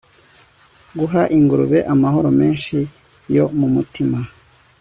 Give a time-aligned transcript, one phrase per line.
[0.99, 2.77] guha ingurube amahoro menshi
[3.35, 4.19] yo mumutima